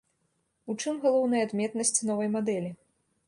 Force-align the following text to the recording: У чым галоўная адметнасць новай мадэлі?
У 0.73 0.75
чым 0.83 0.95
галоўная 1.03 1.43
адметнасць 1.47 2.03
новай 2.13 2.29
мадэлі? 2.39 2.71